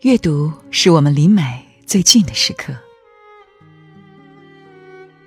[0.00, 2.74] 阅读是我们离美最近的时刻。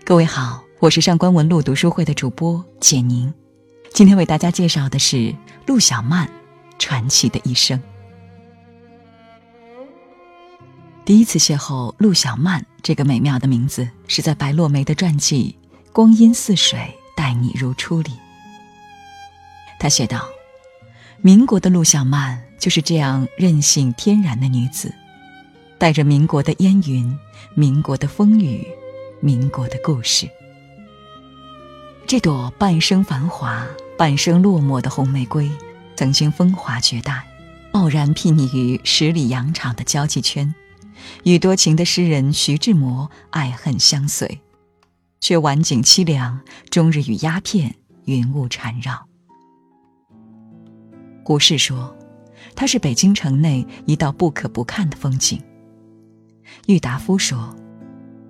[0.03, 3.31] 各位好，我是上官文露读书会的主播简宁，
[3.91, 5.31] 今天为大家介绍的是
[5.67, 6.27] 陆小曼
[6.79, 7.79] 传奇的一生。
[11.05, 15.55] 第一次邂逅陆小曼这个美妙的名字，是在白落梅的传记
[15.91, 18.11] 《光阴似水，待你如初》里。
[19.79, 20.27] 他写道
[21.25, 24.93] ：“民国的陆小曼就是这样任性天然的女子，
[25.77, 27.17] 带着民国的烟云、
[27.55, 28.67] 民国的风雨、
[29.21, 30.27] 民国的故事。
[32.05, 33.65] 这朵半生繁华、
[33.97, 35.49] 半生落寞的红玫瑰，
[35.95, 37.25] 曾经风华绝代，
[37.71, 40.53] 傲然睥睨于十里洋场的交际圈。”
[41.23, 44.41] 与多情的诗人徐志摩爱恨相随，
[45.21, 49.07] 却晚景凄凉，终日与鸦片、云雾缠绕。
[51.23, 51.95] 胡适说，
[52.53, 55.41] 它是北京城内一道不可不看的风景。
[56.67, 57.55] 郁达夫说，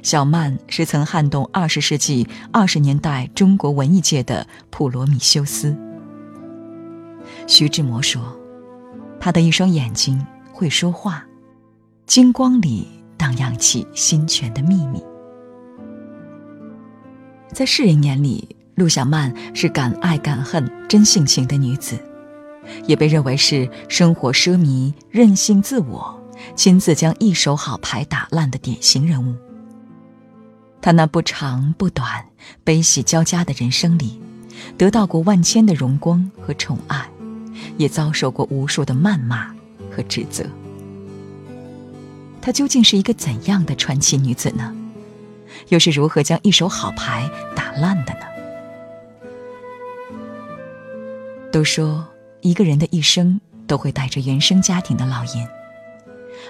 [0.03, 5.75] 小曼是曾撼动二十世纪二十年代中国文艺界的普罗米修斯。
[7.47, 8.21] 徐志摩说，
[9.19, 11.25] 他的一双眼睛会说话。
[12.05, 15.01] 金光里荡漾起心泉的秘密。
[17.51, 21.97] 在世人眼里，陆小曼是敢爱敢恨、真性情的女子，
[22.85, 26.21] 也被认为是生活奢靡、任性自我、
[26.55, 29.35] 亲自将一手好牌打烂的典型人物。
[30.81, 32.25] 她那不长不短、
[32.63, 34.21] 悲喜交加的人生里，
[34.77, 37.09] 得到过万千的荣光和宠爱，
[37.77, 39.53] 也遭受过无数的谩骂
[39.89, 40.43] 和指责。
[42.41, 44.75] 她究竟是一个怎样的传奇女子呢？
[45.69, 48.19] 又是如何将一手好牌打烂的呢？
[51.51, 52.05] 都说
[52.43, 55.47] 一个人的一生都会带着原生家庭的烙印，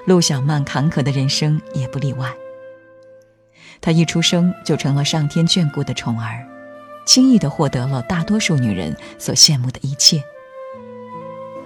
[0.05, 2.33] 陆小曼坎坷的人生也不例外。
[3.80, 6.45] 她一出生就成了上天眷顾的宠儿，
[7.05, 10.21] 轻易的获得了大多数女人所羡慕的一切。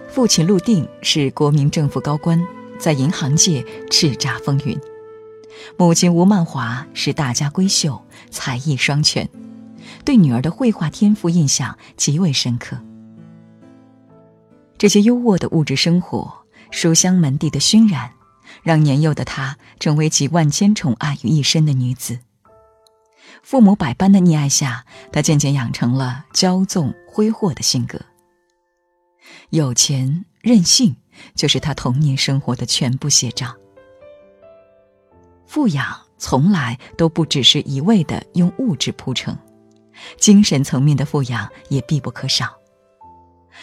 [0.10, 2.40] 父亲陆定是国民政府高官。
[2.80, 4.80] 在银行界叱咤风云，
[5.78, 8.00] 母亲吴曼华是大家闺秀，
[8.30, 9.28] 才艺双全，
[10.06, 12.78] 对女儿的绘画天赋印象极为深刻。
[14.78, 18.12] 这些优渥的物质生活、书香门第的熏染，
[18.64, 22.20] 让年幼的她成为集万千宠爱于一身的女子。
[23.42, 28.00] 父母百般的溺爱下，她渐渐养成了骄纵挥霍的性格，
[29.50, 30.96] 有钱任性。
[31.34, 33.56] 就是他童年生活的全部写照。
[35.48, 39.36] 富养从来都不只是一味的用物质铺成，
[40.20, 42.56] 精神层面的富养也必不可少。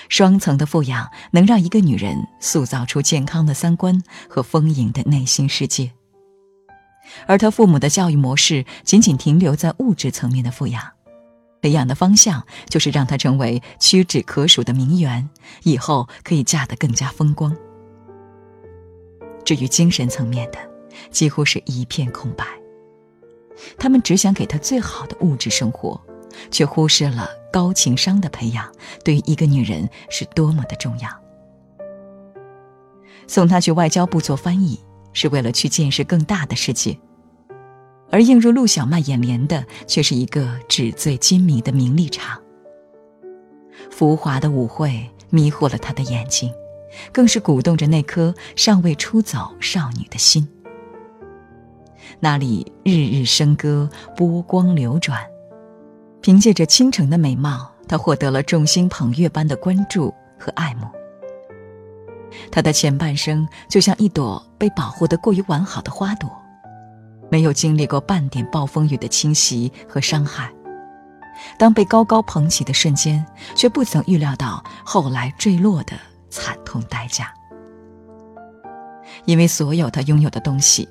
[0.09, 5.91] 双层的富养能让一个女人塑造出健康的三观和丰盈的内心世界。
[7.27, 10.82] 而他父母的教育模式仅仅停留在物质层面的富养。
[11.60, 15.31] 培养的方向就是让她成为屈指可数的名媛，
[15.62, 17.56] 以后可以嫁得更加风光。
[19.47, 20.59] 至于精神层面的，
[21.11, 22.44] 几乎是一片空白。
[23.78, 25.99] 他们只想给她最好的物质生活，
[26.50, 28.69] 却忽视了高情商的培养
[29.04, 31.09] 对于一个女人是多么的重要。
[33.28, 34.81] 送她去外交部做翻译，
[35.12, 36.98] 是为了去见识更大的世界。
[38.10, 42.43] 而映入陆小曼眼帘的，却是一个纸醉金迷的名利场。
[43.88, 46.53] 浮华的舞会迷惑了她的眼睛，
[47.12, 50.48] 更是鼓动着那颗尚未出走少女的心。
[52.19, 55.25] 那里日日笙歌，波光流转，
[56.24, 60.08] 凭借着倾城的美貌，她获得了众星捧月般的关注
[60.38, 60.86] 和爱慕。
[62.50, 66.26] 她的前半生就像一朵被保护的过于完好的花朵。
[67.30, 70.50] 没有经历过半点暴风雨的侵袭和伤害，
[71.58, 73.22] 当被高高捧起的瞬间，
[73.54, 75.92] 却不曾预料到后来坠落的
[76.30, 77.30] 惨痛代价。
[79.26, 80.88] 因为所有他拥有的东西，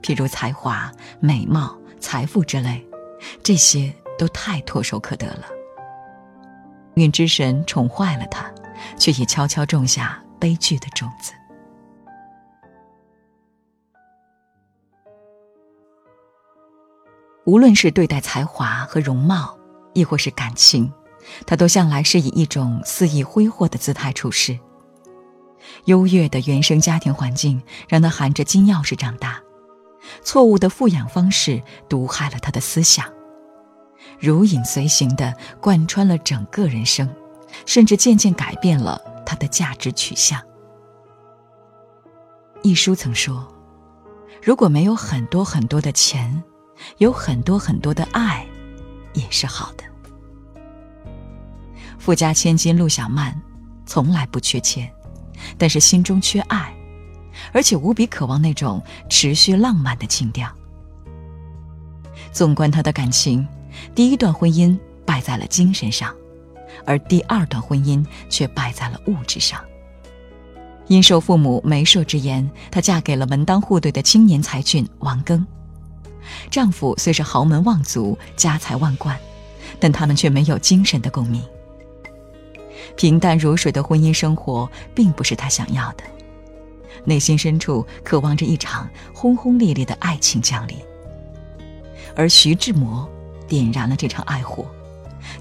[0.00, 0.90] 譬如才华、
[1.20, 2.82] 美貌、财富之类，
[3.42, 5.46] 这些都太唾手可得了。
[6.96, 8.52] 运之神宠坏了他，
[8.98, 11.32] 却也悄悄种下悲剧的种子。
[17.46, 19.58] 无论是对待才华和容貌，
[19.94, 20.92] 亦或是感情，
[21.46, 24.58] 他都向来是以一种肆意挥霍的姿态处事。
[25.86, 29.40] 优越的原生家庭环境让他含着金钥匙长大，
[30.22, 33.10] 错误的富养方式毒害了他的思想，
[34.20, 37.08] 如影随形的贯穿了整个人生，
[37.64, 40.40] 甚至渐渐改变了他的价值取向。
[42.62, 43.48] 一书曾说
[44.44, 46.42] ：“如果没有很多很多的钱，
[46.98, 48.46] 有很多很多的爱，
[49.14, 49.84] 也是好的。”
[51.98, 53.34] 富家千金陆小曼
[53.86, 54.90] 从来不缺钱，
[55.56, 56.74] 但是心中缺爱，
[57.52, 60.48] 而且无比渴望那种持续浪漫的情调。
[62.32, 63.46] 纵观她的感情，
[63.94, 66.14] 第一段婚姻败在了精神上，
[66.84, 69.60] 而第二段婚姻却败在了物质上。
[70.86, 75.44] 因受父母媒妁之言，她嫁给了门当户对的青年才俊王庚。
[76.50, 79.16] 丈夫虽是豪门望族、家财万贯，
[79.78, 81.42] 但他们却没有精神的共鸣。
[82.96, 86.02] 平淡如水的婚姻生活并不是她想要的，
[87.04, 90.76] 内心深处渴望着一场轰轰烈烈的爱情降临。
[92.16, 93.08] 而徐志摩
[93.50, 94.64] 点燃了这场爱火，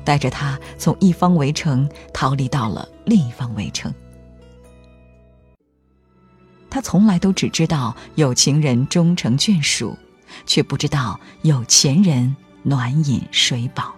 [0.03, 3.93] 带着他从一方围城逃离到了另一方围城。
[6.71, 9.95] 他从来都只知道有情人终成眷属，
[10.47, 13.93] 却不知道有钱人暖饮水饱。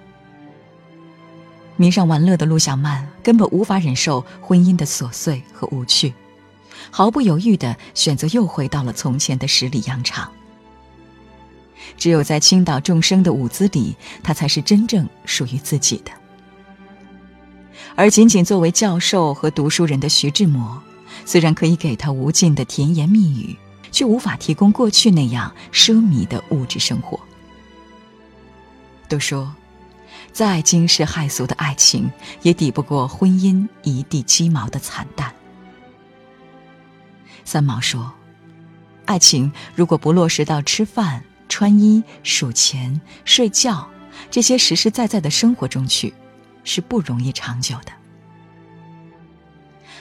[1.78, 6.14] 迷上玩乐的陆小曼根本无法忍受婚姻的琐碎和无趣，
[6.92, 10.32] 毫不犹豫地选择又回到了从前的十里洋场。
[11.98, 16.12] 只有在倾倒众生的舞姿里，她才是真正属于自己的。
[17.96, 20.82] 而仅仅作为教授和读书人的徐志摩。
[21.26, 23.56] 虽然可以给他无尽的甜言蜜语，
[23.92, 27.20] 却无法提供过去那样奢靡的物质生活。
[29.08, 29.54] 都说，
[30.32, 32.10] 再惊世骇俗的爱情，
[32.42, 35.32] 也抵不过婚姻一地鸡毛的惨淡。
[37.44, 38.12] 三毛说
[39.06, 43.86] ：“爱情如果不落实到吃饭、穿衣、数钱、睡觉
[44.30, 46.14] 这些实实在在的生活中去，
[46.64, 47.92] 是不容易长久的。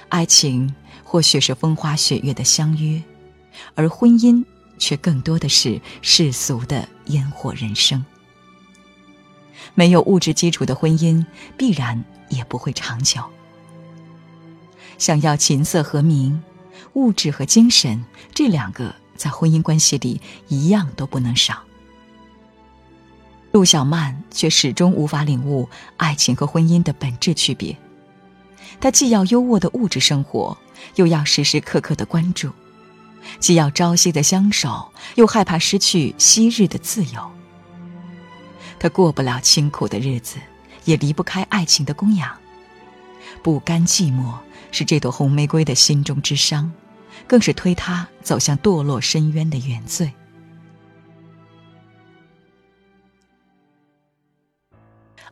[0.08, 3.02] 爱情。”或许是风花雪月的相约，
[3.74, 4.44] 而婚姻
[4.78, 8.04] 却更多的是世俗的烟火人生。
[9.74, 11.26] 没有物质基础的婚姻，
[11.58, 13.20] 必然也不会长久。
[14.98, 16.40] 想要琴瑟和鸣，
[16.92, 20.18] 物质和精神这两个在婚姻关系里
[20.48, 21.62] 一样都不能少。
[23.52, 25.68] 陆小曼却始终无法领悟
[25.98, 27.76] 爱情和婚姻的本质区别。
[28.80, 30.56] 她既要优渥的物质生活。
[30.94, 32.50] 又要时时刻刻的关注，
[33.38, 37.30] 既要朝夕的相守，又害怕失去昔日的自由。
[38.78, 40.38] 她过不了清苦的日子，
[40.86, 42.34] 也离不开爱情的供养。
[43.42, 44.32] 不甘寂寞
[44.72, 46.72] 是这朵红玫瑰的心中之伤，
[47.26, 50.12] 更是推他走向堕落深渊的原罪。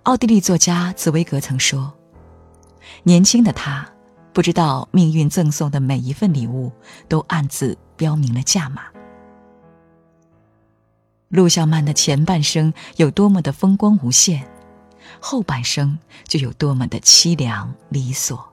[0.04, 1.92] 奥地利作家茨威格曾说
[3.04, 3.88] ：“年轻的他。”
[4.30, 6.70] 不知道命运赠送的每一份礼物，
[7.08, 8.82] 都暗自标明了价码。
[11.28, 14.48] 陆小曼的前半生有多么的风光无限，
[15.18, 15.98] 后半生
[16.28, 18.52] 就有多么的凄凉离索。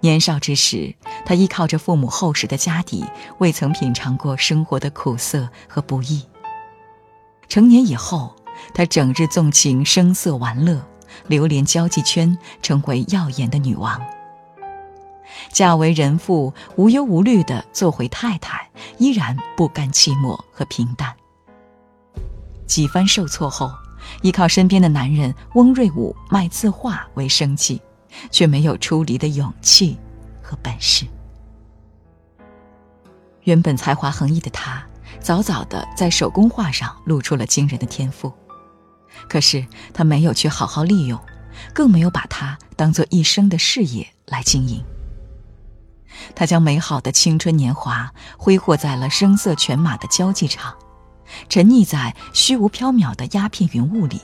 [0.00, 0.94] 年少之时，
[1.24, 3.04] 她依靠着父母厚实的家底，
[3.38, 6.22] 未曾品尝过生活的苦涩和不易。
[7.48, 8.34] 成年以后，
[8.74, 10.84] 她整日纵情声色玩乐。
[11.28, 13.98] 流连交际圈，成为耀眼的女王。
[15.50, 18.68] 嫁为人妇，无忧无虑的做回太太，
[18.98, 21.14] 依然不甘寂寞和平淡。
[22.66, 23.72] 几番受挫后，
[24.20, 27.80] 依靠身边的男人翁瑞武卖字画为生计，
[28.30, 29.98] 却没有出离的勇气
[30.42, 31.06] 和本事。
[33.44, 34.84] 原本才华横溢的他，
[35.20, 38.32] 早早的在手工画上露出了惊人的天赋。
[39.28, 41.18] 可是他没有去好好利用，
[41.72, 44.84] 更没有把它当做一生的事业来经营。
[46.34, 50.74] 他将美好的青春年华挥霍在了声色犬马的交际场，
[51.48, 54.20] 沉溺在虚无缥缈的鸦片云雾里，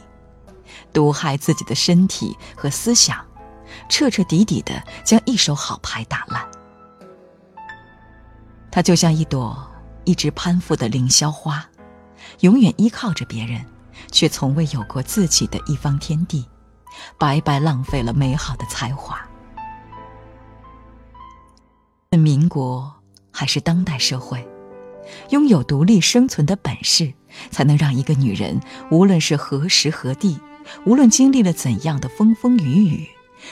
[0.92, 3.24] 毒害自己的身体和思想，
[3.92, 6.42] 彻彻底底的将一手好牌打烂。
[8.70, 9.70] 他就像一朵
[10.04, 11.62] 一直攀附的凌霄花，
[12.40, 13.62] 永远依靠着别人。
[14.10, 16.48] 却从未有过自己的一方天地，
[17.18, 19.20] 白白浪费了美好的才华。
[22.10, 22.92] 民国
[23.30, 24.46] 还是当代社会，
[25.28, 27.12] 拥有独立生存的本事，
[27.50, 30.40] 才能让一个女人，无论是何时何地，
[30.84, 33.08] 无论经历了怎样的风风雨雨，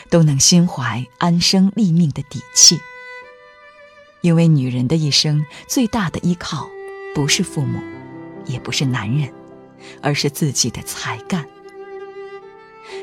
[0.09, 2.79] 都能心怀安身立命的底气。
[4.21, 6.69] 因为女人的一生最大的依靠，
[7.15, 7.81] 不是父母，
[8.47, 9.33] 也不是男人。
[10.03, 11.43] 而是自己的才干，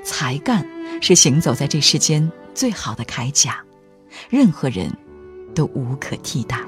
[0.03, 0.63] 才干
[1.01, 3.59] 是行走在这世间最好的铠甲，
[4.29, 4.95] 任何人
[5.55, 6.59] 都无可替代。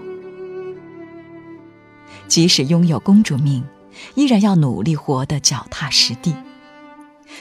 [2.28, 3.64] 即使拥有公主命，
[4.16, 6.34] 依然要努力活得脚踏实地；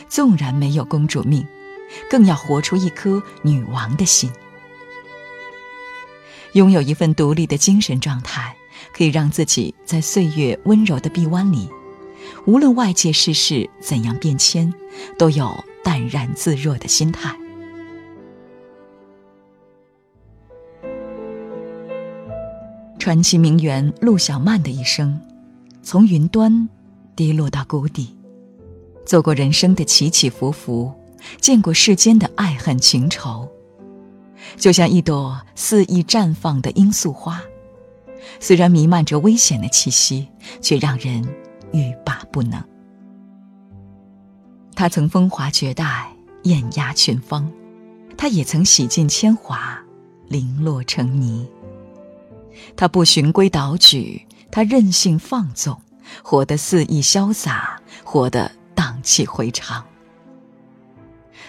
[0.07, 1.47] 纵然没有公主命，
[2.11, 4.31] 更要活出一颗女王的心。
[6.53, 8.57] 拥有一份独立的精神状态，
[8.93, 11.69] 可以让自己在岁月温柔的臂弯里，
[12.47, 14.73] 无论外界世事怎样变迁，
[15.19, 15.55] 都有
[15.85, 17.37] 淡然自若的心态。
[22.99, 25.19] 传奇名媛陆小曼的一生，
[25.83, 26.69] 从云端
[27.15, 28.17] 跌落到谷底，
[29.07, 30.93] 走过人生的起起伏伏，
[31.41, 33.49] 见过世间的爱恨情仇。
[34.57, 37.41] 就像一朵肆意绽放的罂粟花，
[38.41, 40.29] 虽然弥漫着危险的气息，
[40.61, 41.23] 却让人
[41.73, 42.63] 欲罢不能。
[44.75, 46.09] 他曾风华绝代，
[46.45, 47.45] 艳压群芳；
[48.17, 49.79] 他也曾洗尽铅华，
[50.29, 51.49] 零落成泥。
[52.77, 55.77] 他不循规蹈矩，他任性放纵，
[56.23, 59.85] 活得肆意潇洒，活得荡气回肠。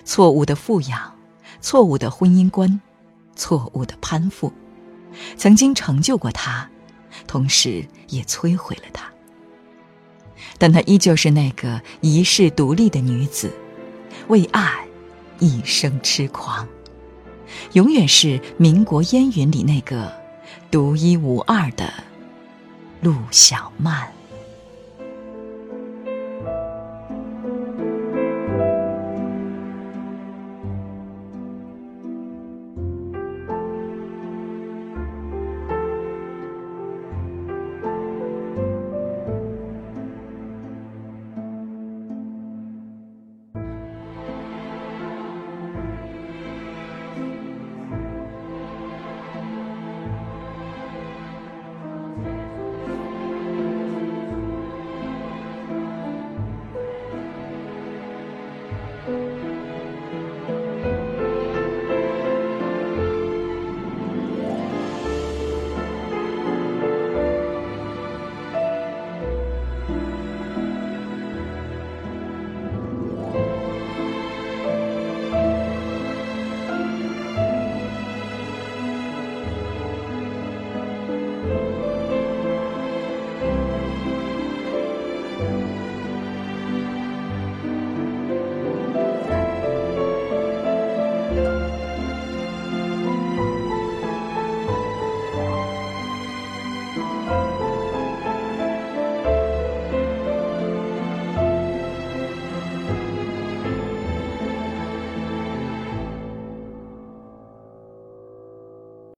[0.09, 1.15] 错误的富养，
[1.61, 2.81] 错误的婚姻观。
[3.35, 4.51] 错误的攀附，
[5.37, 6.67] 曾经成就过她，
[7.27, 9.05] 同时也摧毁了她。
[10.57, 13.53] 但她依旧是那个一世独立的女子，
[14.29, 14.83] 为爱
[15.37, 16.67] 一生痴狂，
[17.73, 20.11] 永远是民国烟云里那个
[20.71, 21.93] 独一无二的
[22.99, 24.11] 陆小曼。